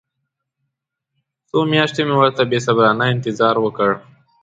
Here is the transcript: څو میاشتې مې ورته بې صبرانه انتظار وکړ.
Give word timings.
څو 1.47 1.57
میاشتې 1.71 2.01
مې 2.07 2.15
ورته 2.19 2.41
بې 2.49 2.59
صبرانه 2.67 3.03
انتظار 3.13 3.55
وکړ. 3.61 3.91